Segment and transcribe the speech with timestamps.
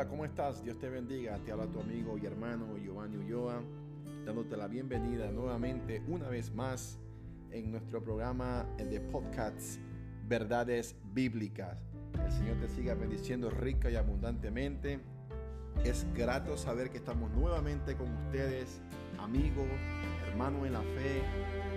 [0.00, 0.64] Hola, ¿cómo estás?
[0.64, 1.38] Dios te bendiga.
[1.44, 3.62] Te habla tu amigo y hermano Giovanni Ulloa,
[4.24, 6.98] dándote la bienvenida nuevamente, una vez más,
[7.50, 9.78] en nuestro programa de podcasts
[10.26, 11.76] Verdades Bíblicas.
[12.14, 15.00] El Señor te siga bendiciendo rica y abundantemente.
[15.84, 18.80] Es grato saber que estamos nuevamente con ustedes,
[19.18, 19.66] amigos,
[20.40, 21.22] hermanos en la fe,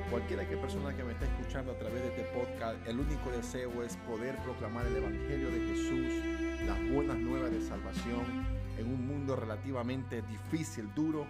[0.10, 3.84] cualquiera que persona que me esté escuchando a través de este podcast, el único deseo
[3.84, 8.22] es poder proclamar el Evangelio de Jesús las buenas nuevas de salvación
[8.78, 11.26] en un mundo relativamente difícil, duro,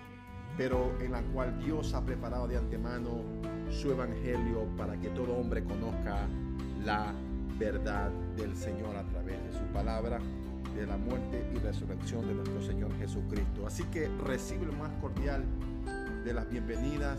[0.57, 3.23] pero en la cual Dios ha preparado de antemano
[3.71, 6.27] su evangelio para que todo hombre conozca
[6.85, 7.15] la
[7.57, 10.19] verdad del Señor a través de su palabra,
[10.75, 13.65] de la muerte y resurrección de nuestro Señor Jesucristo.
[13.65, 15.43] Así que recibe lo más cordial
[16.23, 17.17] de las bienvenidas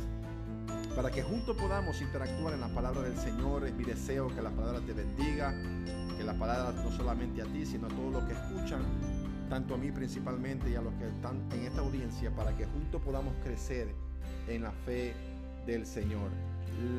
[0.96, 3.66] para que juntos podamos interactuar en la palabra del Señor.
[3.66, 5.52] Es mi deseo que la palabra te bendiga,
[6.16, 8.80] que la palabra no solamente a ti, sino a todos los que escuchan,
[9.50, 13.02] tanto a mí principalmente y a los que están en esta audiencia, para que juntos
[13.02, 13.88] podamos crecer
[14.48, 15.12] en la fe
[15.66, 16.30] del Señor.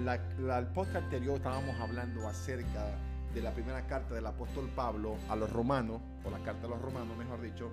[0.03, 0.15] La,
[0.59, 2.85] el podcast anterior estábamos hablando acerca
[3.33, 6.81] de la primera carta del apóstol Pablo a los romanos, o la carta a los
[6.81, 7.71] romanos, mejor dicho,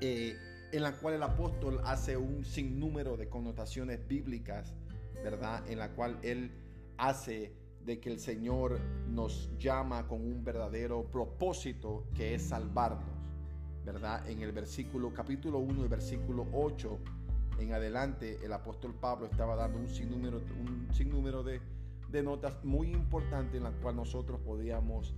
[0.00, 0.36] eh,
[0.72, 4.74] en la cual el apóstol hace un sinnúmero de connotaciones bíblicas,
[5.22, 5.68] ¿verdad?
[5.68, 6.50] En la cual él
[6.98, 7.52] hace
[7.84, 13.04] de que el Señor nos llama con un verdadero propósito que es salvarnos,
[13.84, 14.28] ¿verdad?
[14.28, 16.98] En el versículo capítulo 1 y versículo 8
[17.58, 21.60] en adelante el apóstol Pablo estaba dando un sinnúmero, un sinnúmero de,
[22.10, 25.14] de notas muy importantes en las cuales nosotros podíamos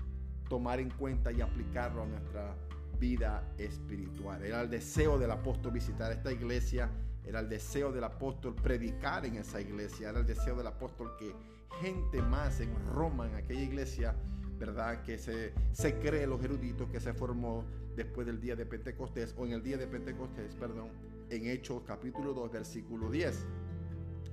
[0.49, 2.55] tomar en cuenta y aplicarlo a nuestra
[2.99, 4.43] vida espiritual.
[4.43, 6.91] Era el deseo del apóstol visitar esta iglesia,
[7.25, 11.35] era el deseo del apóstol predicar en esa iglesia, era el deseo del apóstol que
[11.81, 14.15] gente más en Roma, en aquella iglesia,
[14.59, 15.03] ¿verdad?
[15.03, 17.65] Que se, se cree los eruditos que se formó
[17.95, 20.89] después del día de Pentecostés, o en el día de Pentecostés, perdón,
[21.31, 23.47] en Hechos capítulo 2, versículo 10.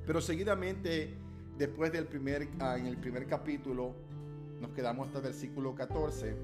[0.06, 1.16] Pero seguidamente,
[1.58, 3.96] después del primer, ah, en el primer capítulo,
[4.62, 6.36] nos quedamos hasta el versículo 14,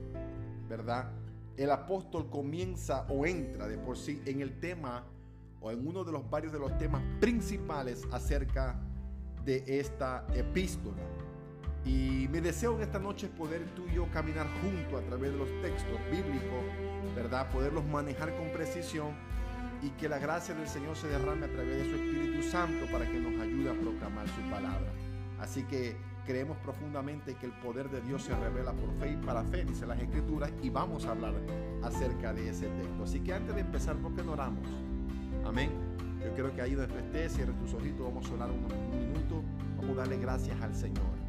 [0.67, 1.11] ¿verdad?
[1.57, 5.03] El apóstol comienza o entra de por sí en el tema
[5.59, 8.79] o en uno de los varios de los temas principales acerca
[9.45, 10.97] de esta epístola.
[11.85, 15.31] Y mi deseo en esta noche es poder tú y yo caminar junto a través
[15.31, 16.63] de los textos bíblicos,
[17.15, 17.49] ¿verdad?
[17.51, 19.15] Poderlos manejar con precisión
[19.81, 23.05] y que la gracia del Señor se derrame a través de su Espíritu Santo para
[23.05, 24.91] que nos ayude a proclamar su palabra.
[25.39, 25.95] Así que
[26.25, 29.85] creemos profundamente que el poder de Dios se revela por fe y para fe, dice
[29.85, 31.33] las Escrituras, y vamos a hablar
[31.83, 33.03] acerca de ese texto.
[33.03, 34.67] Así que antes de empezar, ¿por qué no oramos?
[35.45, 35.71] Amén.
[36.23, 39.43] Yo creo que ahí donde estés, cierre tus ojitos, vamos a orar unos minutos,
[39.77, 41.21] vamos a darle gracias al Señor.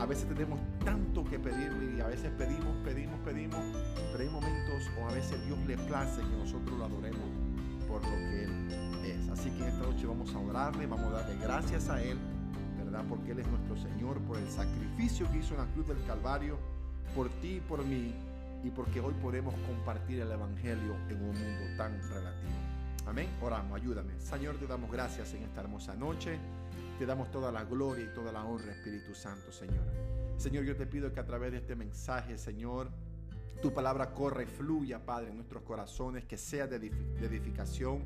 [0.00, 3.60] A veces tenemos tanto que pedirle y a veces pedimos, pedimos, pedimos,
[4.12, 7.28] pero hay momentos o a veces Dios le place que nosotros lo adoremos
[7.88, 8.50] por lo que Él
[9.04, 9.28] es.
[9.30, 12.18] Así que esta noche vamos a orarle, vamos a darle gracias a Él,
[12.96, 13.08] ¿verdad?
[13.08, 16.58] Porque Él es nuestro Señor, por el sacrificio que hizo en la cruz del Calvario,
[17.14, 18.14] por ti y por mí,
[18.64, 22.54] y porque hoy podemos compartir el Evangelio en un mundo tan relativo.
[23.06, 23.28] Amén.
[23.40, 24.18] Oramos, ayúdame.
[24.18, 26.38] Señor, te damos gracias en esta hermosa noche.
[26.98, 29.84] Te damos toda la gloria y toda la honra, Espíritu Santo, Señor.
[30.38, 32.90] Señor, yo te pido que a través de este mensaje, Señor,
[33.62, 36.76] tu palabra corre y fluya, Padre, en nuestros corazones, que sea de
[37.20, 38.04] edificación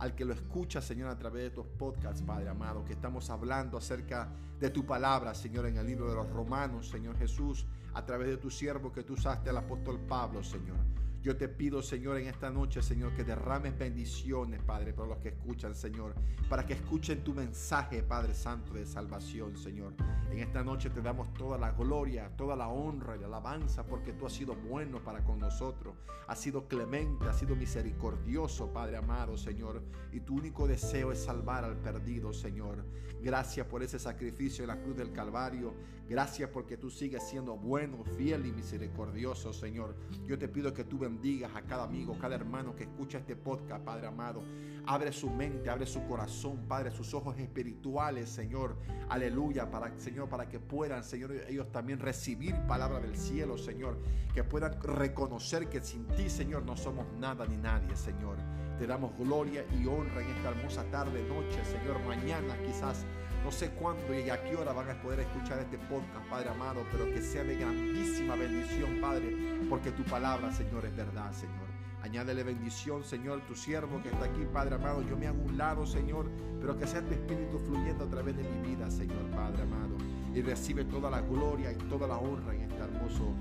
[0.00, 3.76] al que lo escucha, Señor, a través de tus podcasts, Padre amado, que estamos hablando
[3.76, 8.28] acerca de tu palabra, Señor, en el libro de los Romanos, Señor Jesús, a través
[8.28, 10.78] de tu siervo que tú usaste al apóstol Pablo, Señor.
[11.22, 15.28] Yo te pido, Señor, en esta noche, Señor, que derrames bendiciones, Padre, para los que
[15.28, 16.14] escuchan, Señor,
[16.48, 19.92] para que escuchen tu mensaje, Padre Santo, de salvación, Señor.
[20.30, 24.14] En esta noche te damos toda la gloria, toda la honra y la alabanza, porque
[24.14, 25.94] tú has sido bueno para con nosotros,
[26.26, 29.82] has sido clemente, has sido misericordioso, Padre amado, Señor,
[30.12, 32.82] y tu único deseo es salvar al perdido, Señor.
[33.22, 35.74] Gracias por ese sacrificio en la cruz del Calvario.
[36.08, 39.94] Gracias porque tú sigues siendo bueno, fiel y misericordioso, Señor.
[40.26, 43.84] Yo te pido que tú bendigas a cada amigo, cada hermano que escucha este podcast,
[43.84, 44.44] Padre amado.
[44.86, 48.76] Abre su mente, abre su corazón, Padre, sus ojos espirituales, Señor.
[49.08, 53.98] Aleluya, para, Señor, para que puedan, Señor, ellos también recibir palabra del cielo, Señor.
[54.34, 58.36] Que puedan reconocer que sin ti, Señor, no somos nada ni nadie, Señor.
[58.78, 62.00] Te damos gloria y honra en esta hermosa tarde, noche, Señor.
[62.06, 63.04] Mañana quizás,
[63.44, 66.82] no sé cuándo y a qué hora van a poder escuchar este podcast, Padre amado,
[66.92, 69.36] pero que sea de grandísima bendición, Padre,
[69.68, 71.70] porque tu palabra, Señor, es verdad, Señor.
[72.02, 75.02] Añádele bendición, Señor, tu siervo que está aquí, Padre amado.
[75.02, 78.42] Yo me hago un lado, Señor, pero que sea tu espíritu fluyendo a través de
[78.42, 79.96] mi vida, Señor, Padre amado.
[80.34, 83.34] Y recibe toda la gloria y toda la honra en este hermoso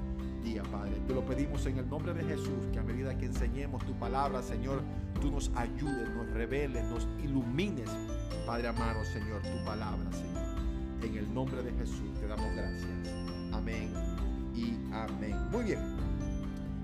[0.44, 0.92] día, Padre.
[1.08, 4.42] Te lo pedimos en el nombre de Jesús, que a medida que enseñemos tu palabra,
[4.42, 4.82] Señor,
[5.20, 7.90] tú nos ayudes, nos reveles, nos ilumines,
[8.46, 10.44] Padre amado, Señor, tu palabra, Señor.
[11.04, 12.90] En el nombre de Jesús te damos gracias.
[13.54, 13.94] Amén
[14.56, 15.36] y amén.
[15.52, 15.80] Muy bien.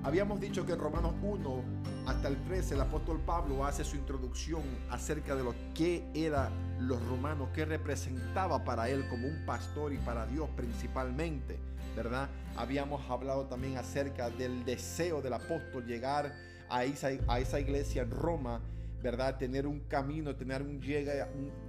[0.04, 1.64] Habíamos dicho que en Romanos 1
[2.06, 4.62] hasta el 13 el apóstol Pablo hace su introducción
[4.92, 9.98] acerca de lo que eran los romanos, qué representaba para él como un pastor y
[9.98, 11.58] para Dios principalmente,
[11.96, 12.30] ¿verdad?
[12.56, 16.32] Habíamos hablado también acerca del deseo del apóstol llegar
[16.70, 18.62] a esa, a esa iglesia en Roma,
[19.02, 19.38] ¿verdad?
[19.38, 20.80] Tener un camino, tener un,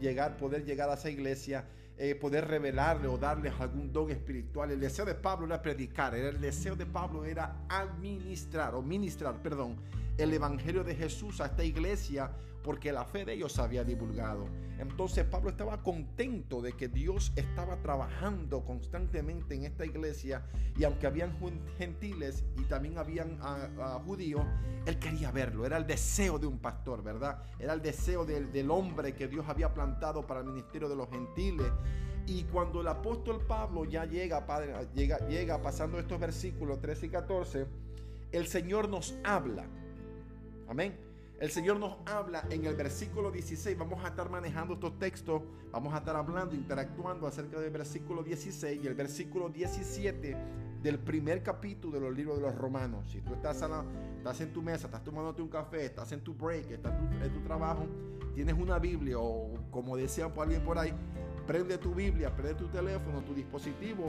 [0.01, 1.65] llegar, poder llegar a esa iglesia
[1.99, 4.71] eh, poder revelarle o darles algún don espiritual.
[4.71, 9.77] El deseo de Pablo era predicar, el deseo de Pablo era administrar o ministrar, perdón,
[10.19, 12.31] el evangelio de Jesús a esta iglesia
[12.67, 14.49] porque la fe de ellos había divulgado.
[14.81, 20.43] Entonces Pablo estaba contento de que Dios estaba trabajando constantemente en esta iglesia
[20.77, 21.39] y aunque habían
[21.79, 24.45] gentiles y también habían ah, ah, judíos,
[24.85, 25.65] él quería verlo.
[25.65, 27.41] Era el deseo de un pastor, ¿verdad?
[27.61, 31.71] Era el deseo del, hombre que Dios había plantado para el ministerio de los gentiles.
[32.27, 37.67] Y cuando el apóstol Pablo ya llega, padre, llega pasando estos versículos 13 y 14,
[38.33, 39.69] el Señor nos habla.
[40.69, 41.07] Amén
[41.39, 43.77] el Señor nos habla en el versículo 16.
[43.77, 45.43] Vamos a estar manejando estos textos.
[45.71, 50.35] Vamos a estar hablando, interactuando acerca del versículo 16 y el versículo 17
[50.83, 53.11] del primer capítulo de los libros de los romanos.
[53.11, 53.61] Si tú estás,
[54.41, 57.87] en tu mesa, estás tomándote un café, estás en tu break, estás en tu, trabajo,
[58.35, 60.95] tienes una Biblia o como decían por alguien por ahí,
[61.47, 64.09] prende tu Biblia, prende tu teléfono, tu dispositivo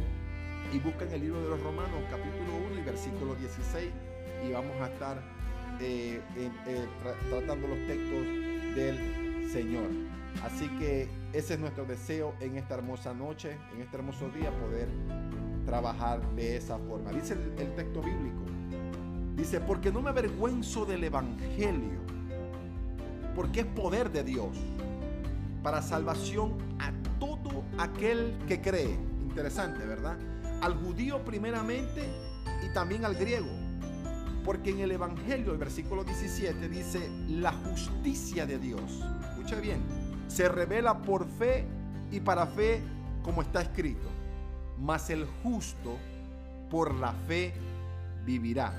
[0.71, 3.91] y busca en el libro de los romanos capítulo 1 y versículo 16
[4.47, 5.36] y vamos a estar
[5.79, 6.87] eh, eh,
[7.29, 8.25] tratando los textos
[8.75, 9.89] del Señor.
[10.43, 14.87] Así que ese es nuestro deseo en esta hermosa noche, en este hermoso día, poder
[15.65, 17.11] trabajar de esa forma.
[17.11, 18.43] Dice el, el texto bíblico,
[19.35, 21.99] dice, porque no me avergüenzo del Evangelio,
[23.35, 24.57] porque es poder de Dios
[25.63, 28.97] para salvación a todo aquel que cree.
[29.21, 30.17] Interesante, ¿verdad?
[30.61, 32.03] Al judío primeramente
[32.65, 33.66] y también al griego.
[34.47, 39.81] Porque en el Evangelio, el versículo 17, dice, la justicia de Dios, escucha bien,
[40.29, 41.65] se revela por fe
[42.13, 42.81] y para fe
[43.23, 44.07] como está escrito.
[44.79, 45.97] Mas el justo
[46.69, 47.55] por la fe
[48.23, 48.71] vivirá.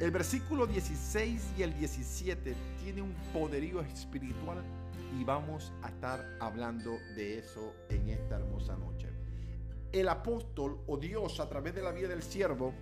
[0.00, 4.64] El versículo 16 y el 17 tiene un poderío espiritual
[5.20, 9.10] y vamos a estar hablando de eso en esta hermosa noche.
[9.92, 12.72] El apóstol o Dios a través de la vida del siervo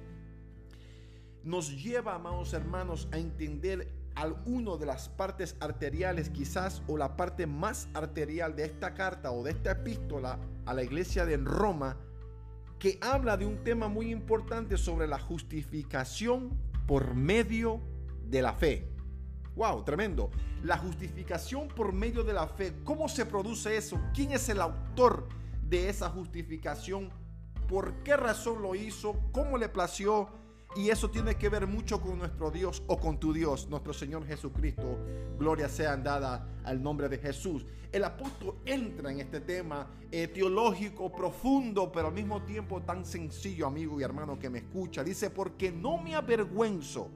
[1.45, 7.47] nos lleva, amados hermanos, a entender alguno de las partes arteriales quizás o la parte
[7.47, 11.97] más arterial de esta carta o de esta epístola a la iglesia de Roma
[12.79, 16.51] que habla de un tema muy importante sobre la justificación
[16.87, 17.81] por medio
[18.29, 18.89] de la fe.
[19.55, 20.31] Wow, tremendo.
[20.63, 22.73] La justificación por medio de la fe.
[22.85, 24.01] ¿Cómo se produce eso?
[24.15, 25.29] ¿Quién es el autor
[25.69, 27.11] de esa justificación?
[27.69, 29.17] ¿Por qué razón lo hizo?
[29.31, 30.29] ¿Cómo le plació?
[30.75, 34.27] Y eso tiene que ver mucho con nuestro Dios o con tu Dios, nuestro Señor
[34.27, 34.99] Jesucristo.
[35.39, 37.67] Gloria sea dada al nombre de Jesús.
[37.93, 43.67] El apóstol entra en este tema eh, teológico profundo, pero al mismo tiempo tan sencillo,
[43.67, 45.05] amigo y hermano que me escucha.
[45.05, 47.11] Dice, porque no me avergüenzo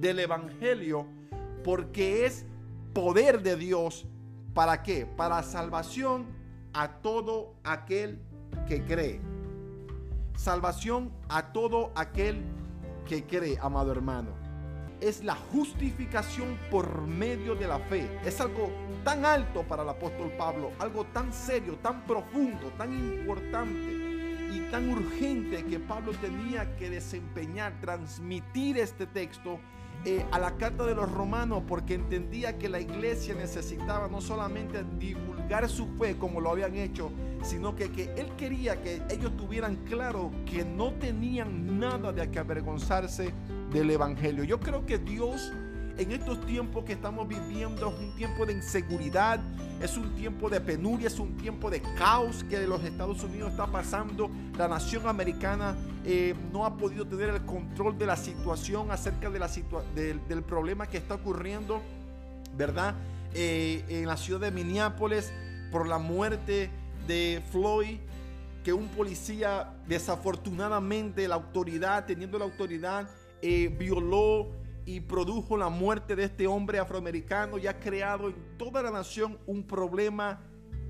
[0.00, 1.06] del Evangelio,
[1.62, 2.44] porque es
[2.92, 4.06] poder de Dios.
[4.54, 5.06] ¿Para qué?
[5.06, 6.26] Para salvación
[6.72, 8.18] a todo aquel
[8.66, 9.20] que cree.
[10.36, 12.61] Salvación a todo aquel que
[13.06, 14.30] que cree, amado hermano.
[15.00, 18.20] Es la justificación por medio de la fe.
[18.24, 18.70] Es algo
[19.04, 24.02] tan alto para el apóstol Pablo, algo tan serio, tan profundo, tan importante
[24.54, 29.58] y tan urgente que Pablo tenía que desempeñar, transmitir este texto
[30.04, 34.84] eh, a la carta de los romanos porque entendía que la iglesia necesitaba no solamente
[34.98, 39.76] divulgar su fe como lo habían hecho, sino que, que él quería que ellos tuvieran
[39.84, 43.32] claro que no tenían nada de que avergonzarse
[43.72, 44.42] del Evangelio.
[44.42, 45.52] Yo creo que Dios
[45.98, 49.40] en estos tiempos que estamos viviendo es un tiempo de inseguridad,
[49.80, 53.66] es un tiempo de penuria, es un tiempo de caos que los Estados Unidos está
[53.66, 54.30] pasando.
[54.56, 59.38] La nación americana eh, no ha podido tener el control de la situación acerca de
[59.38, 59.50] la
[59.94, 61.80] del, problema que está ocurriendo,
[62.56, 62.94] ¿verdad?
[63.34, 65.32] Eh, en la ciudad de Minneapolis
[65.70, 66.70] por la muerte
[67.06, 67.98] de Floyd
[68.62, 73.08] que un policía desafortunadamente la autoridad, teniendo la autoridad,
[73.40, 74.48] eh, violó
[74.84, 79.38] y produjo la muerte de este hombre afroamericano y ha creado en toda la nación
[79.46, 80.40] un problema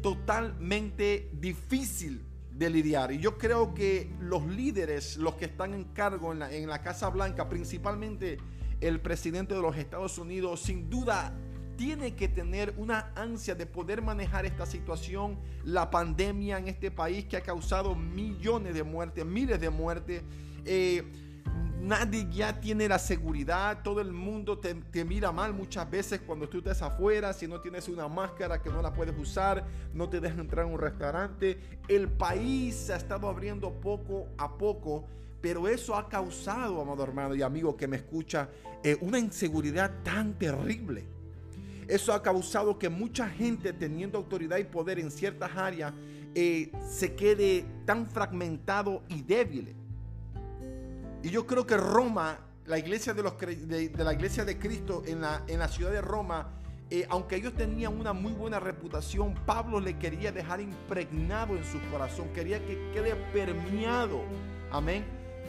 [0.03, 2.25] totalmente difícil
[2.57, 3.13] de lidiar.
[3.13, 7.49] Y yo creo que los líderes, los que están en cargo en la, Casa Blanca,
[7.49, 8.39] principalmente
[8.81, 11.35] el presidente de los Estados Unidos, sin duda
[11.77, 17.25] tiene que tener una ansia de poder manejar esta situación, la pandemia en este país
[17.25, 20.23] que ha causado millones de muertes, miles de muertes.
[20.65, 21.03] Eh,
[21.83, 26.59] nadie ya tiene la seguridad, todo el mundo te, mira mal muchas veces cuando tú
[26.59, 30.41] estás afuera, si no tienes una máscara que no la puedes usar, no te dejan
[30.41, 31.59] entrar en un restaurante.
[31.89, 35.05] El país se ha estado abriendo poco a poco,
[35.41, 38.49] pero eso ha causado, amado hermano y amigo que me escucha,
[38.85, 41.05] eh, una inseguridad tan terrible.
[41.89, 45.93] Eso ha causado que mucha gente teniendo autoridad y poder en ciertas áreas
[46.35, 49.75] eh, se quede tan fragmentado y débil.
[51.23, 55.21] Y yo creo que Roma, la iglesia de, los, de, la iglesia de Cristo en
[55.21, 56.49] la, ciudad de Roma,
[56.91, 61.81] eh, aunque ellos tenían una muy buena reputación, Pablo le quería dejar impregnado en su
[61.91, 64.21] corazón, quería que quede permeado,
[64.73, 65.05] amén,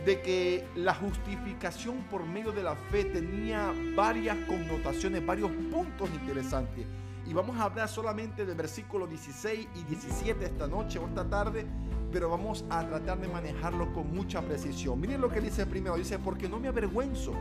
[0.06, 6.86] de que la justificación por medio de la fe tenía varias connotaciones, varios puntos interesantes.
[7.26, 11.66] Y vamos a hablar solamente del versículo 16 y 17 esta noche o esta tarde,
[12.12, 15.00] pero vamos a tratar de manejarlo con mucha precisión.
[15.00, 17.34] Miren lo que dice primero, dice, porque no me avergüenzo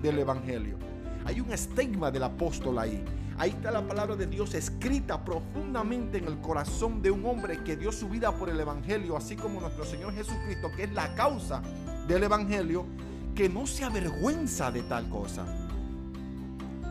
[0.00, 0.78] del Evangelio.
[1.26, 3.04] Hay un estigma del apóstol ahí.
[3.38, 7.76] Ahí está la palabra de Dios escrita profundamente en el corazón de un hombre que
[7.76, 11.60] dio su vida por el Evangelio, así como nuestro Señor Jesucristo, que es la causa
[12.08, 12.86] del Evangelio,
[13.34, 15.44] que no se avergüenza de tal cosa.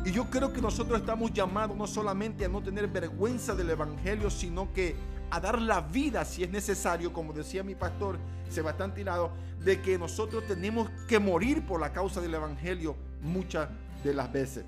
[0.06, 4.30] Y yo creo que nosotros estamos llamados no solamente a no tener vergüenza del Evangelio,
[4.30, 4.96] sino que
[5.32, 9.32] a dar la vida si es necesario, como decía mi pastor Sebastián Tirado,
[9.64, 13.68] de que nosotros tenemos que morir por la causa del Evangelio muchas
[14.04, 14.64] de las veces.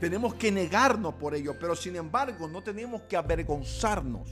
[0.00, 4.28] Tenemos que negarnos por ello, pero sin embargo no tenemos que avergonzarnos.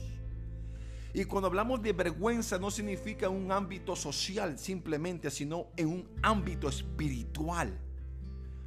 [1.13, 6.67] Y cuando hablamos de vergüenza no significa un ámbito social simplemente, sino en un ámbito
[6.67, 7.84] espiritual.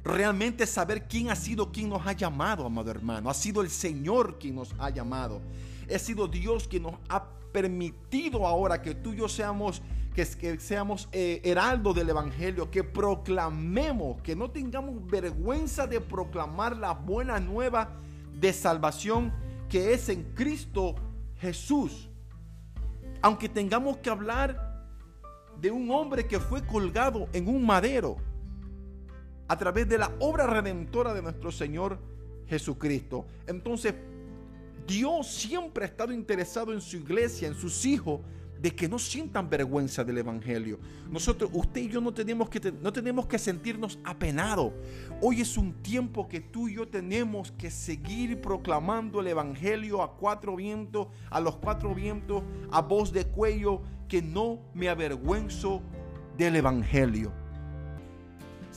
[0.03, 3.29] Realmente saber quién ha sido quien nos ha llamado, amado hermano.
[3.29, 5.41] Ha sido el Señor quien nos ha llamado.
[5.93, 9.81] Ha sido Dios quien nos ha permitido ahora que tú y yo seamos
[10.13, 11.41] que, que seamos eh,
[11.95, 17.91] del Evangelio, que proclamemos, que no tengamos vergüenza de proclamar la buena nueva
[18.39, 19.33] de salvación
[19.67, 20.95] que es en Cristo
[21.39, 22.09] Jesús.
[23.21, 24.85] Aunque tengamos que hablar
[25.59, 28.17] de un hombre que fue colgado en un madero
[29.49, 31.99] a través de la obra redentora de nuestro Señor
[32.47, 33.25] Jesucristo.
[33.47, 33.95] Entonces,
[34.87, 38.21] Dios siempre ha estado interesado en su iglesia, en sus hijos,
[38.61, 40.79] de que no sientan vergüenza del Evangelio.
[41.09, 44.73] Nosotros, usted y yo no tenemos que, no tenemos que sentirnos apenados.
[45.21, 50.15] Hoy es un tiempo que tú y yo tenemos que seguir proclamando el Evangelio a
[50.17, 55.81] cuatro vientos, a los cuatro vientos, a voz de cuello, que no me avergüenzo
[56.37, 57.38] del Evangelio.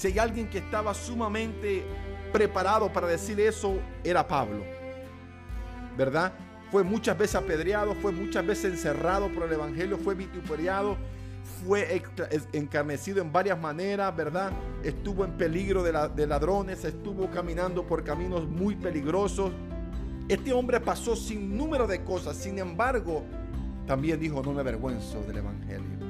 [0.03, 1.85] Si hay alguien que estaba sumamente
[2.33, 4.65] preparado para decir eso, era Pablo.
[5.97, 6.33] ¿verdad?
[6.73, 10.97] Fue muchas veces apedreado, fue muchas veces encerrado por el Evangelio, fue vituperiado,
[11.65, 12.03] fue
[12.53, 14.51] encarnecido en varias maneras, ¿verdad?
[14.83, 19.53] Estuvo en peligro de, de ladrones, estuvo caminando por caminos muy peligrosos.
[20.29, 23.23] Este hombre pasó sin número de cosas, sin embargo,
[23.87, 26.02] también dijo, no me avergüenzo del Evangelio.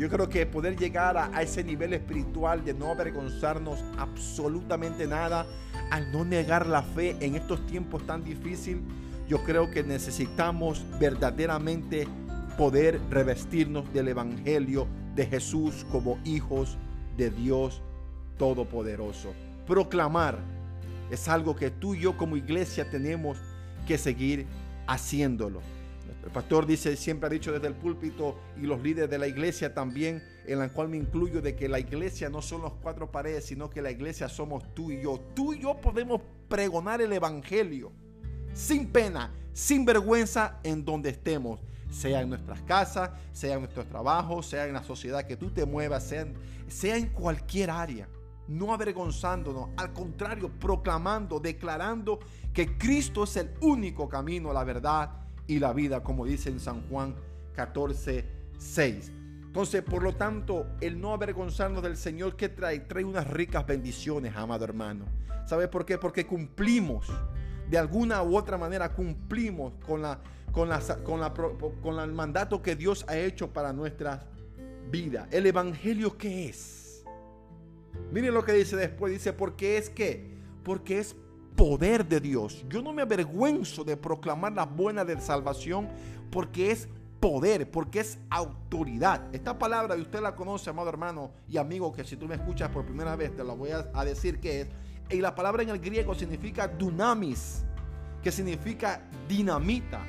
[0.00, 5.44] Yo creo que poder llegar a, ese nivel espiritual de no avergonzarnos absolutamente nada,
[5.90, 8.82] al no negar la fe en estos tiempos tan difíciles,
[9.28, 12.08] yo creo que necesitamos verdaderamente
[12.56, 16.78] poder revestirnos del Evangelio de Jesús como hijos
[17.18, 17.82] de Dios
[18.38, 19.34] Todopoderoso.
[19.66, 20.38] Proclamar
[21.10, 23.36] es algo que tú y yo como iglesia tenemos
[23.86, 24.46] que seguir
[24.86, 25.60] haciéndolo.
[26.24, 29.72] El pastor dice, siempre ha dicho desde el púlpito y los líderes de la iglesia
[29.72, 33.46] también, en la cual me incluyo, de que la iglesia no son los cuatro paredes,
[33.46, 35.18] sino que la iglesia somos tú y yo.
[35.34, 37.92] Tú y yo podemos pregonar el Evangelio
[38.52, 41.60] sin pena, sin vergüenza en donde estemos,
[41.90, 45.64] sea en nuestras casas, sea en nuestros trabajos, sea en la sociedad que tú te
[45.64, 46.34] muevas, sea en,
[46.68, 48.08] sea en cualquier área.
[48.46, 52.18] No avergonzándonos, al contrario, proclamando, declarando
[52.52, 56.88] que Cristo es el único camino, la verdad y la vida, como dice en San
[56.88, 57.16] Juan
[57.56, 58.24] 14,
[58.56, 59.12] 6.
[59.46, 62.78] Entonces, por lo tanto, el no avergonzarnos del Señor, que trae?
[62.78, 65.06] Trae unas ricas bendiciones, amado hermano.
[65.46, 65.98] ¿Sabes por qué?
[65.98, 67.08] Porque cumplimos,
[67.68, 70.20] de alguna u otra manera, cumplimos con, la,
[70.52, 74.28] con, la, con, la, con el mandato que Dios ha hecho para nuestra
[74.88, 75.26] vida.
[75.32, 77.04] ¿El Evangelio qué es?
[78.12, 79.12] Miren lo que dice después.
[79.12, 80.30] Dice, porque es que,
[80.62, 81.16] porque es
[81.56, 82.64] poder de Dios.
[82.68, 85.88] Yo no me avergüenzo de proclamar la buena de salvación
[86.30, 86.88] porque es
[87.20, 89.22] poder, porque es autoridad.
[89.32, 92.70] Esta palabra, y usted la conoce, amado hermano y amigo, que si tú me escuchas
[92.70, 94.68] por primera vez, te la voy a, decir que es.
[95.10, 97.64] Y la palabra en el griego significa dunamis,
[98.22, 100.00] que significa dinamita.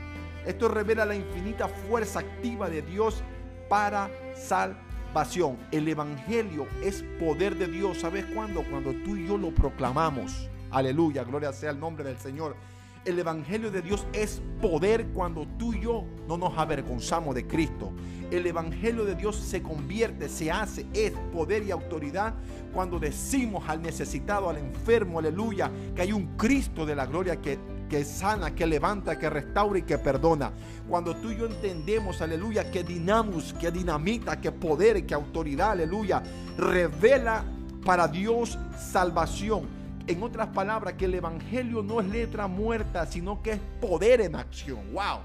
[0.46, 3.22] Esto revela la infinita fuerza activa de Dios
[3.70, 5.58] para salvación.
[5.72, 8.00] El Evangelio es poder de Dios.
[8.00, 8.64] ¿Sabes cuándo?
[8.70, 10.50] Cuando tú y yo lo proclamamos.
[10.72, 12.56] Aleluya, gloria sea el nombre del Señor.
[13.04, 17.92] El Evangelio de Dios es poder cuando tú y yo no nos avergonzamos de Cristo.
[18.30, 22.36] El Evangelio de Dios se convierte, se hace, es poder y autoridad
[22.74, 27.60] cuando decimos al necesitado, al enfermo, aleluya, que hay un Cristo de la gloria que
[27.92, 30.54] que sana, que levanta, que restaura y que perdona.
[30.88, 36.24] Cuando tú y yo entendemos, aleluya, que dinamos, que dinamita, que poder, que autoridad, aleluya,
[36.58, 37.44] revela
[37.84, 39.81] para Dios salvación.
[40.08, 44.36] En otras palabras, que el Evangelio no es letra muerta, sino que es poder en
[44.36, 44.94] acción.
[44.94, 45.20] ¡Wow!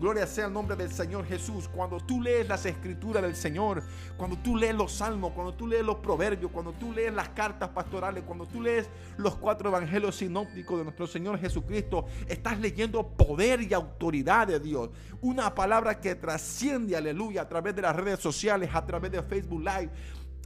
[0.00, 1.68] Gloria sea el nombre del Señor Jesús.
[1.68, 3.82] Cuando tú lees las escrituras del Señor,
[4.16, 7.68] cuando tú lees los salmos, cuando tú lees los proverbios, cuando tú lees las cartas
[7.68, 13.62] pastorales, cuando tú lees los cuatro evangelios sinópticos de nuestro Señor Jesucristo, estás leyendo poder
[13.62, 14.90] y autoridad de Dios.
[15.20, 19.60] Una palabra que trasciende, aleluya, a través de las redes sociales, a través de Facebook
[19.60, 19.90] Live,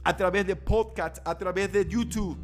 [0.03, 2.37] a través de podcasts, a través de YouTube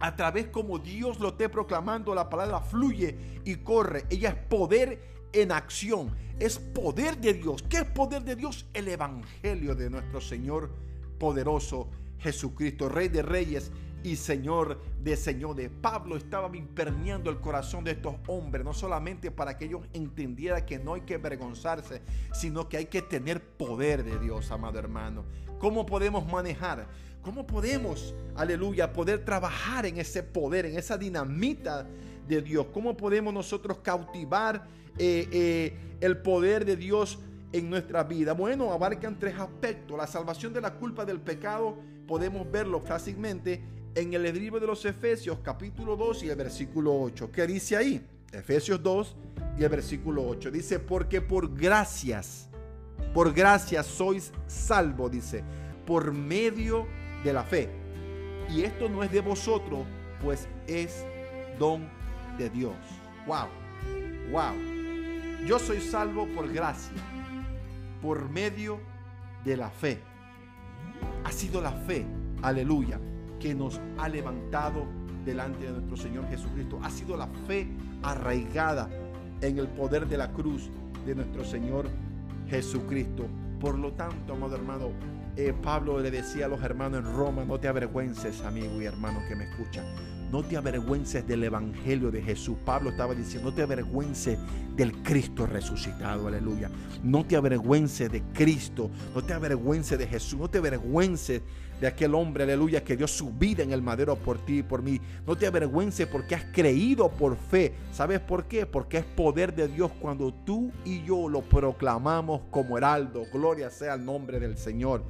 [0.00, 4.06] a través como Dios lo esté proclamando, la palabra fluye y corre.
[4.08, 4.98] Ella es poder
[5.32, 6.16] en acción.
[6.38, 7.62] Es poder de Dios.
[7.68, 8.66] ¿Qué es poder de Dios?
[8.72, 10.70] El Evangelio de nuestro Señor
[11.18, 11.88] poderoso
[12.18, 13.70] Jesucristo, Rey de Reyes
[14.02, 15.70] y Señor de Señores.
[15.82, 20.78] Pablo estaba impermeando el corazón de estos hombres, no solamente para que ellos entendieran que
[20.78, 22.00] no hay que avergonzarse,
[22.32, 25.24] sino que hay que tener poder de Dios, amado hermano.
[25.58, 26.88] ¿Cómo podemos manejar?
[27.22, 31.86] ¿Cómo podemos, aleluya, poder trabajar en ese poder, en esa dinamita
[32.26, 32.68] de Dios?
[32.72, 37.18] ¿Cómo podemos nosotros cautivar eh, eh, el poder de Dios
[37.52, 38.32] en nuestra vida?
[38.32, 39.98] Bueno, abarcan tres aspectos.
[39.98, 43.62] La salvación de la culpa del pecado podemos verlo fácilmente
[43.94, 47.30] en el libro de los Efesios capítulo 2 y el versículo 8.
[47.30, 48.02] ¿Qué dice ahí?
[48.32, 49.16] Efesios 2
[49.58, 50.50] y el versículo 8.
[50.50, 52.48] Dice, porque por gracias,
[53.12, 55.44] por gracias sois salvo, dice,
[55.86, 57.68] por medio de la fe.
[58.48, 59.86] Y esto no es de vosotros,
[60.22, 61.04] pues es
[61.58, 61.88] don
[62.38, 62.74] de Dios.
[63.26, 63.46] Wow,
[64.32, 65.46] wow.
[65.46, 66.92] Yo soy salvo por gracia,
[68.02, 68.80] por medio
[69.44, 70.00] de la fe.
[71.24, 72.04] Ha sido la fe,
[72.42, 73.00] aleluya,
[73.38, 74.86] que nos ha levantado
[75.24, 76.78] delante de nuestro Señor Jesucristo.
[76.82, 77.68] Ha sido la fe
[78.02, 78.88] arraigada
[79.40, 80.70] en el poder de la cruz
[81.06, 81.88] de nuestro Señor
[82.48, 83.26] Jesucristo.
[83.60, 84.90] Por lo tanto, amado hermano,
[85.36, 89.20] eh, Pablo le decía a los hermanos en Roma, no te avergüences, amigo y hermano
[89.28, 89.84] que me escuchan
[90.30, 92.56] no te avergüences del Evangelio de Jesús.
[92.64, 94.38] Pablo estaba diciendo, no te avergüences
[94.76, 96.70] del Cristo resucitado, aleluya.
[97.02, 101.42] No te avergüences de Cristo, no te avergüences de Jesús, no te avergüences
[101.80, 104.82] de aquel hombre, aleluya, que dio su vida en el madero por ti y por
[104.82, 105.00] mí.
[105.26, 107.74] No te avergüences porque has creído por fe.
[107.90, 108.66] ¿Sabes por qué?
[108.66, 113.24] Porque es poder de Dios cuando tú y yo lo proclamamos como heraldo.
[113.32, 115.02] Gloria sea el nombre del Señor.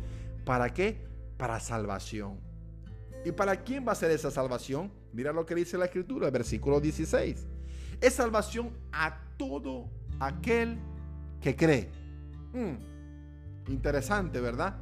[0.45, 1.05] ¿Para qué?
[1.37, 2.39] Para salvación.
[3.25, 5.00] ¿Y para quién va a ser esa salvación?
[5.13, 7.47] Mira lo que dice la escritura, versículo 16.
[8.01, 10.79] Es salvación a todo aquel
[11.41, 11.91] que cree.
[12.53, 14.77] Hmm, interesante, ¿verdad?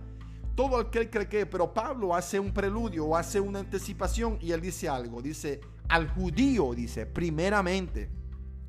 [0.54, 4.60] Todo aquel que cree, pero Pablo hace un preludio o hace una anticipación y él
[4.60, 5.22] dice algo.
[5.22, 8.10] Dice, al judío, dice, primeramente.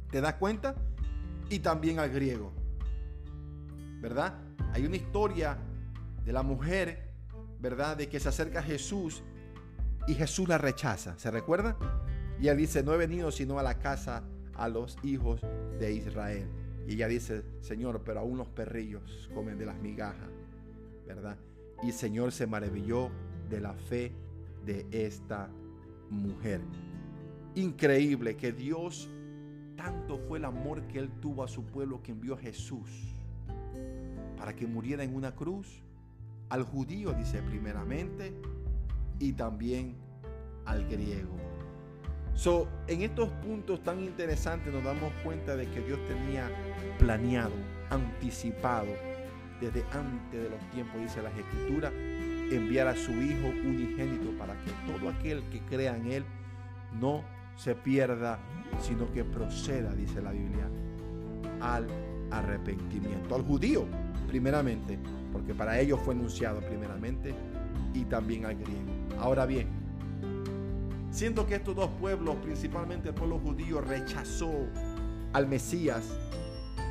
[0.10, 0.76] ¿Te das cuenta?
[1.50, 2.52] Y también al griego.
[4.00, 4.36] ¿Verdad?
[4.74, 5.58] Hay una historia
[6.24, 7.12] de la mujer,
[7.60, 7.98] ¿verdad?
[7.98, 9.24] De que se acerca a Jesús
[10.10, 11.18] y Jesús la rechaza.
[11.20, 11.78] ¿Se recuerda?
[12.42, 14.24] Y él dice, no he venido sino a la casa
[14.56, 15.40] a los hijos
[15.80, 16.48] de Israel.
[16.88, 20.32] Y ella dice, Señor, pero aún los perrillos comen de las migajas,
[21.06, 21.38] ¿verdad?
[21.84, 23.12] Y el Señor se maravilló
[23.52, 24.12] de la fe
[24.66, 25.48] de esta
[26.10, 26.62] mujer.
[27.54, 29.08] Increíble que Dios,
[29.76, 32.90] tanto fue el amor que Él tuvo a su pueblo que envió a Jesús
[34.38, 35.84] para que muriera en una cruz.
[36.50, 38.34] Al judío, dice primeramente,
[39.20, 39.96] y también
[40.66, 41.36] al griego.
[42.88, 46.50] En estos puntos tan interesantes nos damos cuenta de que Dios tenía
[46.98, 47.52] planeado,
[47.90, 48.88] anticipado,
[49.60, 51.92] desde antes de los tiempos, dice las escrituras,
[52.50, 56.24] enviar a su Hijo unigénito para que todo aquel que crea en Él
[57.00, 57.26] no
[57.58, 58.40] se pierda,
[58.82, 60.70] sino que proceda, dice la Biblia,
[61.60, 61.88] al
[62.32, 63.36] arrepentimiento.
[63.36, 63.86] Al judío,
[64.30, 64.98] primeramente,
[65.34, 67.36] porque para ellos fue anunciado primeramente,
[67.94, 68.99] y también al griego.
[69.20, 69.68] Ahora bien,
[71.12, 74.52] siento que estos dos pueblos, principalmente el pueblo judío, rechazó
[75.34, 76.04] al Mesías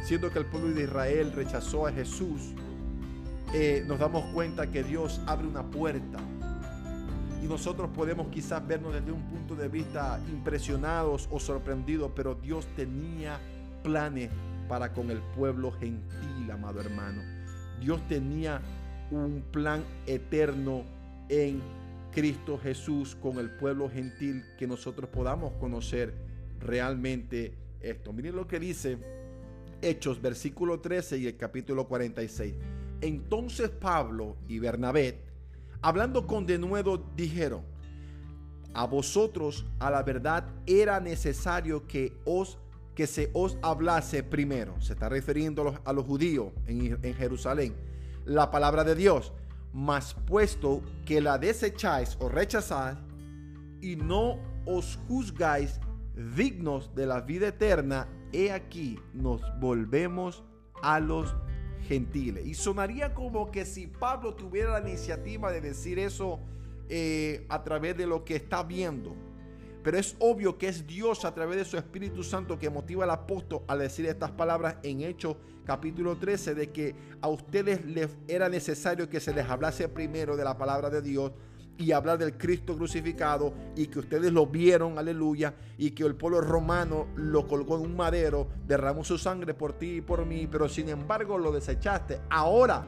[0.08, 2.54] siendo que el pueblo de Israel rechazó a Jesús,
[3.52, 6.18] eh, nos damos cuenta que Dios abre una puerta.
[7.42, 12.66] Y nosotros podemos quizás vernos desde un punto de vista impresionados o sorprendidos, pero Dios
[12.74, 13.38] tenía
[13.82, 14.30] planes
[14.66, 17.20] para con el pueblo gentil, amado hermano.
[17.78, 18.62] Dios tenía
[19.10, 20.84] un plan eterno
[21.28, 21.60] en
[22.18, 26.12] Cristo Jesús con el pueblo gentil que nosotros podamos conocer
[26.58, 28.12] realmente esto.
[28.12, 28.98] Miren lo que dice
[29.82, 32.56] Hechos, versículo 13 y el capítulo 46.
[33.02, 35.20] Entonces Pablo y Bernabé,
[35.80, 37.62] hablando con denuedo, dijeron,
[38.74, 42.58] a vosotros a la verdad era necesario que os
[42.96, 47.76] que se os hablase primero, se está refiriendo a los, judíos en, en Jerusalén,
[48.24, 49.32] la palabra de Dios,
[49.72, 52.98] mas puesto que la desecháis o rechazáis
[53.80, 55.80] y no os juzgáis
[56.36, 60.44] dignos de la vida eterna, he aquí nos volvemos
[60.82, 61.34] a los
[61.86, 62.46] gentiles.
[62.46, 66.40] Y sonaría como que si Pablo tuviera la iniciativa de decir eso
[66.88, 69.14] eh, a través de lo que está viendo.
[69.88, 73.10] Pero es obvio que es Dios a través de su Espíritu Santo que motiva al
[73.10, 78.50] apóstol a decir estas palabras en Hechos capítulo 13 de que a ustedes les era
[78.50, 81.32] necesario que se les hablase primero de la palabra de Dios
[81.78, 86.42] y hablar del Cristo crucificado y que ustedes lo vieron, aleluya, y que el pueblo
[86.42, 90.68] romano lo colgó en un madero, derramó su sangre por ti y por mí, pero
[90.68, 92.20] sin embargo lo desechaste.
[92.28, 92.86] Ahora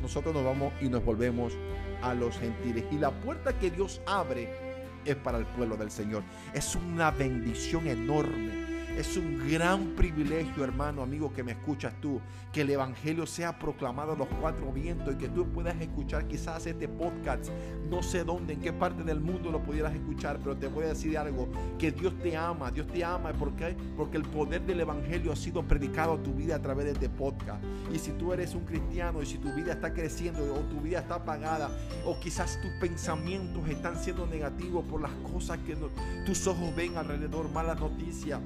[0.00, 1.52] nosotros nos vamos y nos volvemos
[2.00, 2.84] a los gentiles.
[2.92, 4.65] Y la puerta que Dios abre
[5.06, 6.22] es para el pueblo del Señor.
[6.52, 12.18] Es una bendición enorme es un gran privilegio, hermano, amigo, que me escuchas tú,
[12.50, 16.64] que el Evangelio sea proclamado a los cuatro vientos y que tú puedas escuchar quizás
[16.66, 17.50] este podcast,
[17.90, 20.88] no sé dónde, en qué parte del mundo lo pudieras escuchar, pero te voy a
[20.88, 21.46] decir algo,
[21.78, 23.52] que Dios te ama, Dios te ama, ¿por?
[23.98, 27.10] Porque el poder del Evangelio ha sido predicado a tu vida a través de este
[27.10, 27.62] podcast.
[27.92, 31.00] Y si tú eres un cristiano y si tu vida está creciendo o tu vida
[31.00, 31.70] está apagada
[32.06, 35.76] o quizás tus pensamientos están siendo negativos por las cosas que
[36.24, 38.40] tus ojos ven alrededor, malas noticias,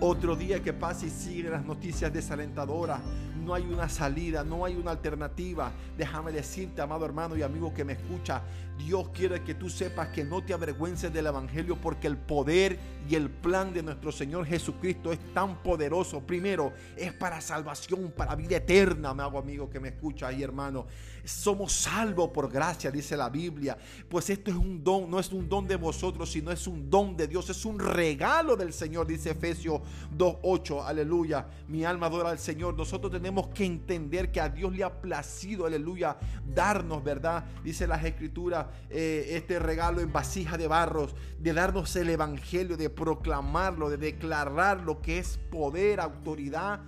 [0.00, 3.00] otro día que pasa y sigue las noticias desalentadoras.
[3.40, 5.72] No hay una salida, no hay una alternativa.
[5.96, 8.42] Déjame decirte, amado hermano y amigo que me escucha,
[8.78, 13.14] Dios quiere que tú sepas que no te avergüences del Evangelio porque el poder y
[13.14, 16.20] el plan de nuestro Señor Jesucristo es tan poderoso.
[16.20, 20.86] Primero, es para salvación, para vida eterna, hago amigo que me escucha ahí, hermano.
[21.24, 23.76] Somos salvos por gracia, dice la Biblia.
[24.08, 27.16] Pues esto es un don, no es un don de vosotros, sino es un don
[27.16, 29.80] de Dios, es un regalo del Señor, dice Efesios
[30.16, 30.84] 2.8.
[30.86, 31.46] Aleluya.
[31.68, 32.74] Mi alma adora al Señor.
[32.74, 36.16] Nosotros tenemos que entender que a Dios le ha placido, aleluya,
[36.46, 37.44] darnos, ¿verdad?
[37.62, 42.90] Dice las escrituras eh, este regalo en vasija de barros, de darnos el Evangelio, de
[42.90, 46.80] proclamarlo, de declarar lo que es poder, autoridad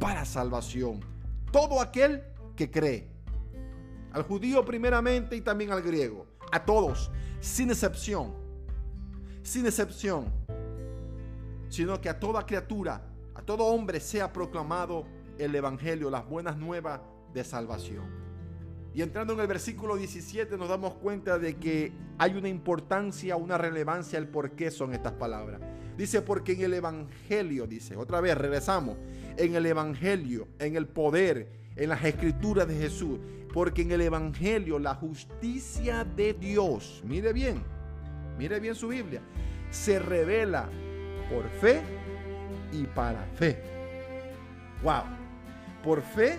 [0.00, 1.00] para salvación.
[1.50, 2.22] Todo aquel
[2.56, 3.08] que cree.
[4.12, 6.26] Al judío primeramente y también al griego.
[6.50, 8.34] A todos, sin excepción.
[9.42, 10.32] Sin excepción.
[11.68, 13.02] Sino que a toda criatura,
[13.34, 15.06] a todo hombre sea proclamado
[15.38, 17.00] el Evangelio, las buenas nuevas
[17.32, 18.22] de salvación.
[18.94, 23.56] Y entrando en el versículo 17 nos damos cuenta de que hay una importancia, una
[23.56, 25.60] relevancia el por qué son estas palabras.
[25.96, 28.96] Dice, porque en el Evangelio, dice, otra vez regresamos,
[29.36, 33.18] en el Evangelio, en el poder, en las escrituras de Jesús,
[33.52, 37.62] porque en el Evangelio la justicia de Dios, mire bien,
[38.38, 39.22] mire bien su Biblia,
[39.70, 40.68] se revela
[41.30, 41.80] por fe
[42.72, 43.58] y para fe.
[44.82, 45.21] Wow,
[45.82, 46.38] por fe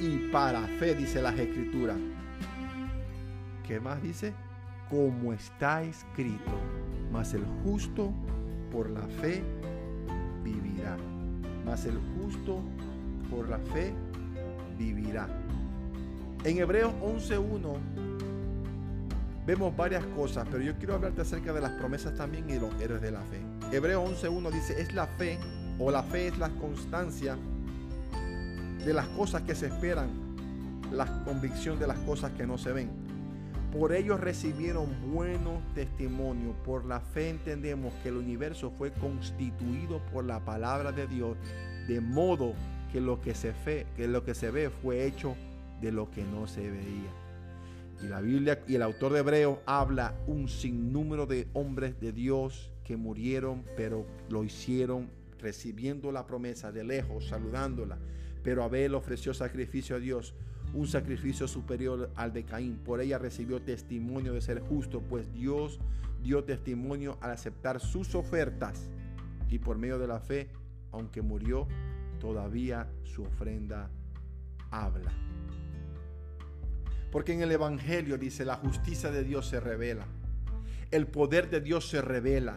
[0.00, 1.96] y para fe, dice las escrituras.
[3.66, 4.32] ¿Qué más dice?
[4.88, 6.50] Como está escrito,
[7.12, 8.12] mas el justo
[8.72, 9.42] por la fe
[10.42, 10.96] vivirá.
[11.64, 12.60] Mas el justo
[13.30, 13.92] por la fe
[14.76, 15.28] vivirá.
[16.42, 17.76] En Hebreos 11.1
[19.46, 23.02] vemos varias cosas, pero yo quiero hablarte acerca de las promesas también y los héroes
[23.02, 23.40] de la fe.
[23.70, 25.38] Hebreos 11.1 dice, es la fe,
[25.78, 27.36] o la fe es la constancia
[28.84, 30.08] de las cosas que se esperan,
[30.90, 32.90] la convicción de las cosas que no se ven.
[33.72, 36.56] Por ellos recibieron buenos testimonios.
[36.64, 41.36] Por la fe entendemos que el universo fue constituido por la palabra de Dios,
[41.86, 42.54] de modo
[42.92, 43.54] que lo que se,
[43.96, 45.36] que lo que se ve fue hecho
[45.80, 47.10] de lo que no se veía.
[48.02, 52.72] Y la Biblia y el autor de Hebreos habla un sinnúmero de hombres de Dios
[52.82, 57.98] que murieron, pero lo hicieron recibiendo la promesa de lejos, saludándola
[58.42, 60.34] pero Abel ofreció sacrificio a Dios,
[60.72, 62.76] un sacrificio superior al de Caín.
[62.76, 65.80] Por ella recibió testimonio de ser justo, pues Dios
[66.22, 68.88] dio testimonio al aceptar sus ofertas.
[69.48, 70.48] Y por medio de la fe,
[70.92, 71.66] aunque murió,
[72.20, 73.90] todavía su ofrenda
[74.70, 75.12] habla.
[77.10, 80.06] Porque en el Evangelio dice, la justicia de Dios se revela,
[80.92, 82.56] el poder de Dios se revela,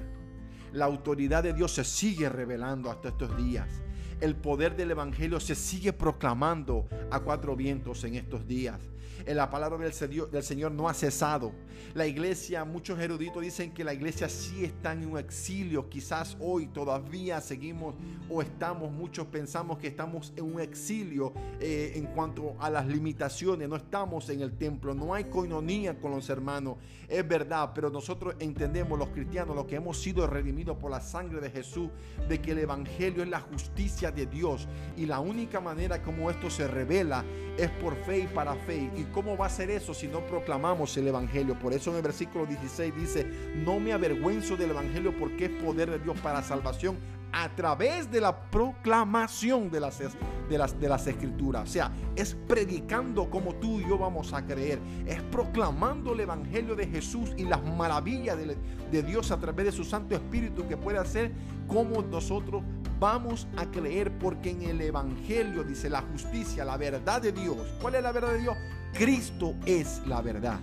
[0.72, 3.82] la autoridad de Dios se sigue revelando hasta estos días.
[4.24, 8.80] El poder del Evangelio se sigue proclamando a cuatro vientos en estos días
[9.28, 11.52] la palabra del Señor, no ha cesado.
[11.94, 15.90] La iglesia, muchos eruditos dicen que la iglesia sí está en un exilio.
[15.90, 17.96] Quizás hoy todavía seguimos
[18.30, 23.70] o estamos, muchos pensamos que estamos en un exilio eh, en cuanto a las limitaciones.
[23.70, 26.78] No estamos en el templo, no hay coinonía con los hermanos.
[27.08, 31.40] Es verdad, pero nosotros entendemos los cristianos, los que hemos sido redimidos por la sangre
[31.42, 31.90] de Jesús,
[32.28, 34.68] de que el Evangelio es la justicia de Dios.
[34.98, 37.24] Y la única manera como esto se revela
[37.58, 38.90] es por fe y para fe.
[38.96, 41.58] ¿Y cómo va a ser eso si no proclamamos el Evangelio?
[41.58, 45.90] Por eso en el versículo 16 dice, no me avergüenzo del Evangelio porque es poder
[45.90, 46.98] de Dios para salvación
[47.34, 51.68] a través de la proclamación de las, de las, de las escrituras.
[51.68, 54.80] O sea, es predicando como tú y yo vamos a creer.
[55.08, 58.56] Es proclamando el Evangelio de Jesús y las maravillas de,
[58.92, 61.32] de Dios a través de su Santo Espíritu que puede hacer
[61.68, 62.62] como nosotros
[63.00, 67.58] vamos a creer porque en el Evangelio dice la justicia, la verdad de Dios.
[67.82, 68.56] ¿Cuál es la verdad de Dios?
[68.94, 70.60] Cristo es la verdad.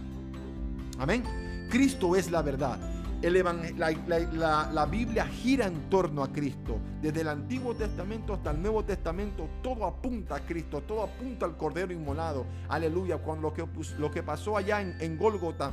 [0.98, 1.24] Amén.
[1.68, 2.78] Cristo es la verdad.
[3.22, 6.78] La, Biblia gira en torno a Cristo.
[7.02, 11.56] Desde el Antiguo Testamento hasta el Nuevo Testamento, todo apunta a Cristo, todo apunta al
[11.56, 12.46] Cordero Inmolado.
[12.68, 13.18] Aleluya.
[13.18, 13.66] Cuando lo que,
[13.98, 15.72] lo que pasó allá en, en Gólgota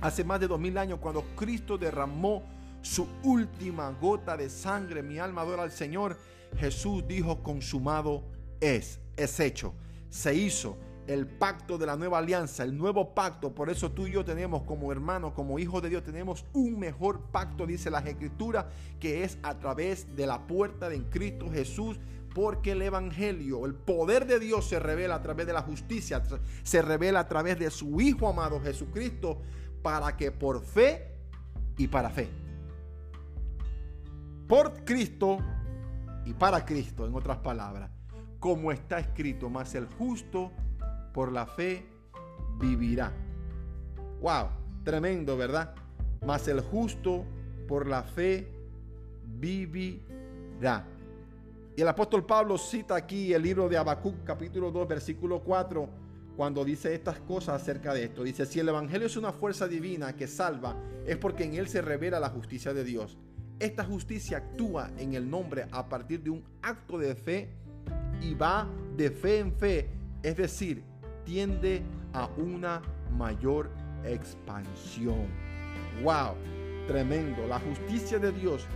[0.00, 2.42] hace más de dos mil años, cuando Cristo derramó
[2.80, 6.16] su última gota de sangre, mi alma adora al Señor,
[6.56, 8.24] Jesús dijo, consumado
[8.60, 9.74] es, es hecho,
[10.08, 10.76] se hizo
[11.06, 13.54] el pacto de la nueva alianza, el nuevo pacto.
[13.54, 17.20] Por eso tú y yo tenemos como hermanos, como hijos de Dios, tenemos un mejor
[17.30, 18.68] pacto, dice la Escritura,
[19.00, 21.98] que es a través de la puerta de Cristo Jesús.
[22.34, 26.22] Porque el Evangelio, el poder de Dios se revela a través de la justicia,
[26.62, 29.42] se revela a través de su Hijo amado Jesucristo,
[29.82, 31.10] para que por fe
[31.76, 32.30] y para fe
[34.52, 35.38] por Cristo
[36.26, 37.90] y para Cristo, en otras palabras,
[38.38, 40.52] como está escrito, más el justo
[41.12, 41.86] por la fe
[42.58, 43.12] vivirá.
[44.20, 44.48] Wow,
[44.84, 45.74] tremendo, ¿verdad?
[46.24, 47.24] Más el justo
[47.66, 48.48] por la fe
[49.24, 50.86] vivirá.
[51.74, 55.88] Y el apóstol Pablo cita aquí el libro de Habacuc, capítulo 2, versículo 4,
[56.36, 58.22] cuando dice estas cosas acerca de esto.
[58.22, 61.82] Dice, si el Evangelio es una fuerza divina que salva, es porque en él se
[61.82, 63.18] revela la justicia de Dios.
[63.58, 67.50] Esta justicia actúa en el nombre a partir de un acto de fe
[68.20, 69.90] y va de fe en fe,
[70.22, 70.91] es decir,
[71.24, 71.82] tiende
[72.12, 72.82] a una
[73.16, 73.70] mayor
[74.04, 75.26] expansión.
[76.02, 76.34] ¡Wow!
[76.86, 77.46] Tremendo.
[77.46, 78.66] La justicia de Dios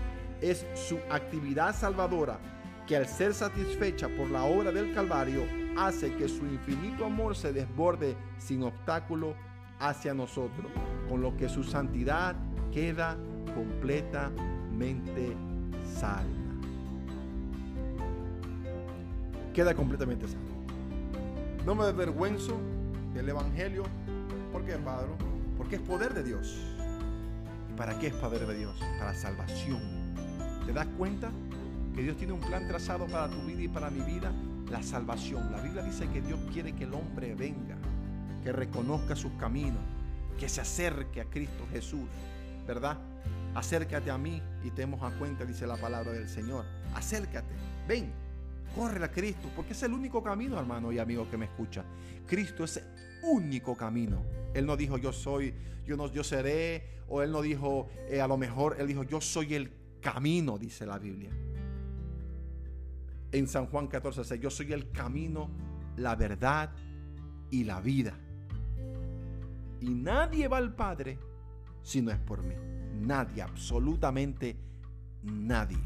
[0.41, 2.39] es su actividad salvadora
[2.87, 5.43] que al ser satisfecha por la obra del Calvario
[5.77, 9.35] hace que su infinito amor se desborde sin obstáculo
[9.81, 10.71] hacia nosotros,
[11.09, 12.37] con lo que su santidad
[12.73, 13.17] queda
[13.55, 14.31] completa
[14.77, 15.35] completamente
[15.83, 16.25] salva.
[19.55, 20.46] Queda completamente salva.
[21.67, 22.61] No me avergüenzo
[23.13, 23.83] del Evangelio.
[24.53, 25.09] ¿Por qué, Padre?
[25.59, 26.57] Porque es poder de Dios.
[27.69, 28.79] ¿Y para qué es poder de Dios?
[29.01, 29.83] Para salvación.
[30.65, 31.29] ¿Te das cuenta
[31.93, 34.31] que Dios tiene un plan trazado para tu vida y para mi vida?
[34.71, 35.51] La salvación.
[35.51, 37.75] La Biblia dice que Dios quiere que el hombre venga,
[38.45, 39.83] que reconozca sus caminos,
[40.39, 42.09] que se acerque a Cristo Jesús,
[42.65, 42.97] ¿verdad?
[43.57, 46.65] Acércate a mí y tenemos a cuenta, dice la palabra del Señor.
[46.95, 47.53] Acércate,
[47.89, 48.13] ven,
[48.77, 51.85] corre a Cristo, porque es el único camino, hermano y amigo que me escucha.
[52.27, 52.85] Cristo es el
[53.23, 54.23] único camino.
[54.55, 58.29] Él no dijo yo soy, yo no, yo seré, o él no dijo eh, a
[58.29, 61.31] lo mejor, él dijo yo soy el camino, dice la Biblia.
[63.33, 65.51] En San Juan 14, 6, yo soy el camino,
[65.97, 66.71] la verdad
[67.51, 68.15] y la vida.
[69.81, 71.19] Y nadie va al Padre
[71.83, 72.55] si no es por mí
[73.01, 74.57] nadie, absolutamente
[75.23, 75.79] nadie.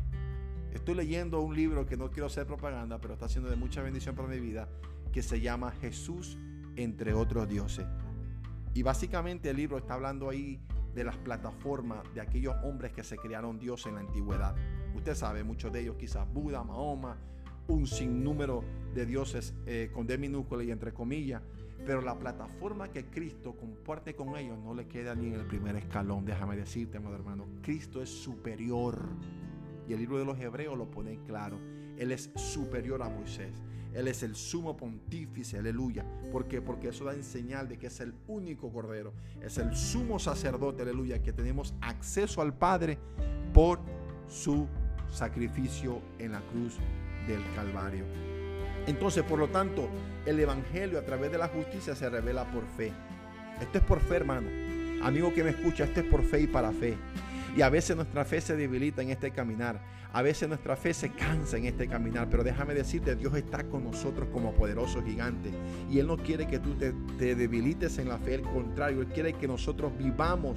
[0.73, 4.15] Estoy leyendo un libro que no quiero hacer propaganda, pero está siendo de mucha bendición
[4.15, 4.69] para mi vida,
[5.13, 6.39] que se llama Jesús
[6.77, 7.87] entre otros dioses.
[8.75, 10.61] Y básicamente el libro está hablando ahí
[10.95, 14.55] de las plataformas de aquellos hombres que se crearon Dios en la antigüedad.
[14.95, 17.17] Usted sabe, muchos de ellos quizás Buda, Mahoma,
[17.69, 21.43] un sinnúmero de dioses eh, con D minúscula y entre comillas,
[21.87, 25.77] pero la plataforma que Cristo comparte con ellos no le queda ni en el primer
[25.77, 26.25] escalón.
[26.25, 29.09] Déjame decirte, amado hermano, Cristo es superior.
[29.91, 31.59] Y el libro de los Hebreos lo pone claro.
[31.99, 33.51] Él es superior a Moisés.
[33.93, 36.07] Él es el sumo pontífice, aleluya.
[36.31, 36.63] ¿Por qué?
[36.63, 39.13] Porque eso da en señal de que es el único cordero.
[39.43, 42.99] Es el sumo sacerdote, aleluya, que tenemos acceso al Padre
[43.53, 43.81] por
[44.29, 44.69] su
[45.09, 46.77] sacrificio en la cruz
[47.27, 48.05] del Calvario.
[48.87, 49.89] Entonces, por lo tanto,
[50.25, 52.93] el Evangelio a través de la justicia se revela por fe.
[53.61, 54.47] Esto es por fe, hermano.
[55.03, 56.97] Amigo que me escucha, esto es por fe y para fe.
[57.57, 59.81] Y a veces nuestra fe se debilita en este caminar.
[60.13, 62.29] A veces nuestra fe se cansa en este caminar.
[62.31, 65.51] Pero déjame decirte, Dios está con nosotros como poderoso gigante.
[65.91, 68.37] Y Él no quiere que tú te, te debilites en la fe.
[68.37, 70.57] Al contrario, Él quiere que nosotros vivamos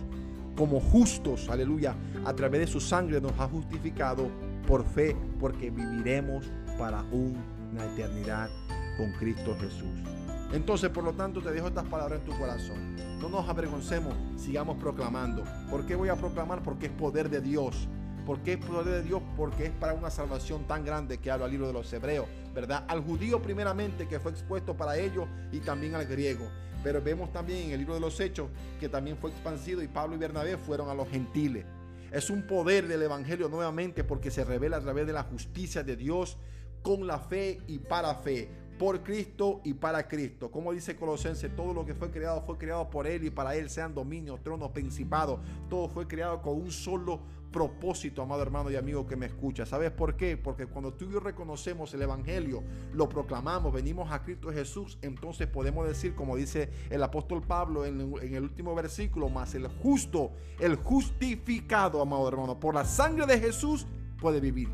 [0.56, 1.50] como justos.
[1.50, 1.96] Aleluya.
[2.26, 4.30] A través de su sangre nos ha justificado
[4.68, 5.16] por fe.
[5.40, 8.50] Porque viviremos para una eternidad
[8.98, 10.23] con Cristo Jesús.
[10.54, 12.96] Entonces, por lo tanto, te dejo estas palabras en tu corazón.
[13.20, 15.44] No nos avergoncemos, sigamos proclamando.
[15.68, 16.62] ¿Por qué voy a proclamar?
[16.62, 17.88] Porque es poder de Dios.
[18.24, 19.24] ¿Por qué es poder de Dios?
[19.36, 22.86] Porque es para una salvación tan grande que habla el libro de los hebreos, ¿verdad?
[22.88, 26.48] Al judío primeramente que fue expuesto para ellos y también al griego.
[26.84, 30.16] Pero vemos también en el libro de los hechos que también fue expansido y Pablo
[30.16, 31.66] y Bernabé fueron a los gentiles.
[32.12, 35.96] Es un poder del Evangelio nuevamente porque se revela a través de la justicia de
[35.96, 36.38] Dios
[36.84, 40.52] con la fe y para fe por Cristo y para Cristo.
[40.52, 43.70] Como dice Colosenses, todo lo que fue creado fue creado por Él y para Él,
[43.70, 45.40] sean dominios, tronos, principados.
[45.70, 49.66] Todo fue creado con un solo propósito, amado hermano y amigo que me escucha.
[49.66, 50.36] ¿Sabes por qué?
[50.36, 55.48] Porque cuando tú y yo reconocemos el Evangelio, lo proclamamos, venimos a Cristo Jesús, entonces
[55.48, 60.32] podemos decir, como dice el apóstol Pablo en, en el último versículo, más el justo,
[60.60, 63.86] el justificado, amado hermano, por la sangre de Jesús
[64.20, 64.70] puede vivir.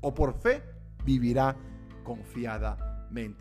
[0.00, 0.62] O por fe
[1.04, 1.56] vivirá
[2.04, 2.87] confiada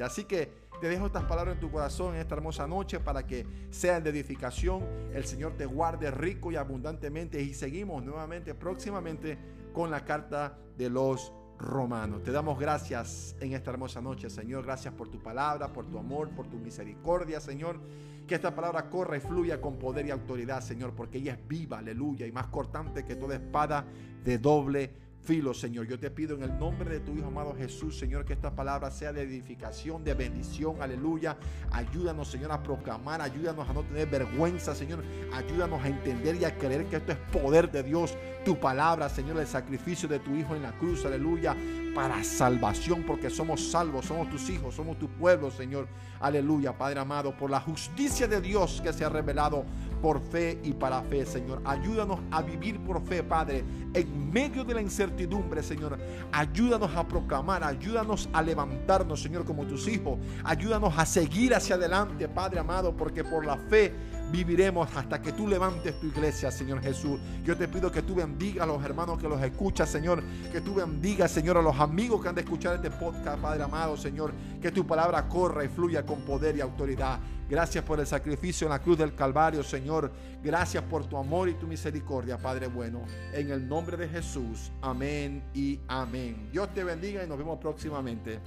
[0.03, 3.45] Así que te dejo estas palabras en tu corazón en esta hermosa noche para que
[3.69, 4.83] sean de edificación.
[5.13, 7.41] El Señor te guarde rico y abundantemente.
[7.41, 9.37] Y seguimos nuevamente próximamente
[9.73, 12.23] con la carta de los romanos.
[12.23, 14.63] Te damos gracias en esta hermosa noche, Señor.
[14.63, 17.79] Gracias por tu palabra, por tu amor, por tu misericordia, Señor.
[18.27, 21.79] Que esta palabra corra y fluya con poder y autoridad, Señor, porque ella es viva,
[21.79, 23.85] aleluya, y más cortante que toda espada
[24.23, 25.85] de doble filo, Señor.
[25.85, 28.89] Yo te pido en el nombre de tu Hijo amado Jesús, Señor, que esta palabra
[28.89, 31.35] sea de edificación, de bendición, aleluya.
[31.69, 35.03] Ayúdanos, Señor, a proclamar, ayúdanos a no tener vergüenza, Señor.
[35.33, 38.17] Ayúdanos a entender y a creer que esto es poder de Dios.
[38.45, 41.57] Tu palabra, Señor, el sacrificio de tu Hijo en la cruz, aleluya,
[41.93, 45.89] para salvación, porque somos salvos, somos tus hijos, somos tu pueblo, Señor.
[46.21, 49.65] Aleluya, Padre amado, por la justicia de Dios que se ha revelado
[50.01, 51.61] por fe y para fe, Señor.
[51.65, 55.97] Ayúdanos a vivir por fe, Padre, en medio de la incertidumbre, Señor.
[56.31, 60.19] Ayúdanos a proclamar, ayúdanos a levantarnos, Señor, como tus hijos.
[60.43, 63.93] Ayúdanos a seguir hacia adelante, Padre amado, porque por la fe
[64.31, 67.19] viviremos hasta que tú levantes tu iglesia, Señor Jesús.
[67.43, 70.23] Yo te pido que tú bendiga a los hermanos que los escuchan, Señor.
[70.51, 73.97] Que tú bendiga, Señor, a los amigos que han de escuchar este podcast, Padre amado,
[73.97, 74.33] Señor.
[74.61, 77.19] Que tu palabra corra y fluya con poder y autoridad.
[77.49, 80.11] Gracias por el sacrificio en la cruz del Calvario, Señor.
[80.43, 83.05] Gracias por tu amor y tu misericordia, Padre bueno.
[83.33, 84.71] En el nombre de Jesús.
[84.81, 86.49] Amén y amén.
[86.51, 88.39] Dios te bendiga y nos vemos próximamente.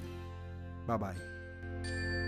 [0.86, 2.19] Bye bye.